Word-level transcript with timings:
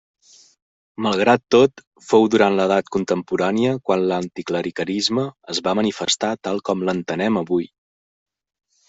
Malgrat 1.05 1.41
tot 1.55 1.83
fou 2.05 2.23
durant 2.35 2.57
l'edat 2.59 2.89
contemporània 2.95 3.73
quan 3.89 4.05
l'anticlericalisme 4.13 5.27
es 5.55 5.61
va 5.69 5.75
manifestar 5.81 6.33
tal 6.49 6.63
com 6.71 6.83
l'entenem 6.89 7.39
avui. 7.45 7.69